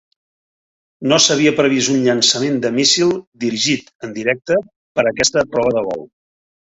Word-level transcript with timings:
No 1.11 1.17
s'havia 1.25 1.51
previst 1.59 1.91
un 1.95 1.99
llançament 2.07 2.57
de 2.63 2.71
míssil 2.77 3.13
dirigit 3.47 3.93
en 4.09 4.17
directe 4.19 4.59
per 4.99 5.05
a 5.07 5.09
aquesta 5.13 5.45
prova 5.53 5.77
de 5.77 5.85
vol. 5.91 6.03